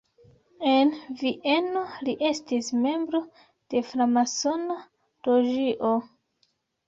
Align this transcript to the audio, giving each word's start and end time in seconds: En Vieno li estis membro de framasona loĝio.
En 0.69 0.91
Vieno 1.19 1.81
li 2.07 2.15
estis 2.29 2.71
membro 2.85 3.21
de 3.73 3.83
framasona 3.91 4.79
loĝio. 5.31 5.93